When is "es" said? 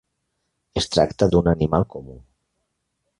0.81-0.87